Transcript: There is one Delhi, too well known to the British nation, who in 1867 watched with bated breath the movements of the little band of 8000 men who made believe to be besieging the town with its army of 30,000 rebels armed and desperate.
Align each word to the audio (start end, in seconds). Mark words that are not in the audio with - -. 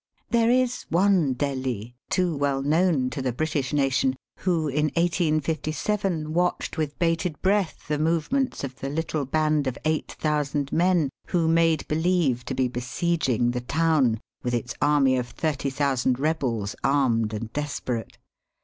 There 0.31 0.49
is 0.49 0.87
one 0.89 1.33
Delhi, 1.33 1.95
too 2.09 2.35
well 2.35 2.63
known 2.63 3.11
to 3.11 3.21
the 3.21 3.31
British 3.31 3.71
nation, 3.71 4.15
who 4.39 4.67
in 4.67 4.85
1867 4.95 6.33
watched 6.33 6.75
with 6.75 6.97
bated 6.97 7.39
breath 7.43 7.87
the 7.87 7.99
movements 7.99 8.63
of 8.63 8.79
the 8.79 8.89
little 8.89 9.25
band 9.25 9.67
of 9.67 9.77
8000 9.85 10.71
men 10.71 11.11
who 11.27 11.47
made 11.47 11.87
believe 11.87 12.43
to 12.45 12.55
be 12.55 12.67
besieging 12.67 13.51
the 13.51 13.61
town 13.61 14.19
with 14.41 14.55
its 14.55 14.73
army 14.81 15.17
of 15.17 15.27
30,000 15.27 16.17
rebels 16.17 16.75
armed 16.83 17.31
and 17.31 17.53
desperate. 17.53 18.17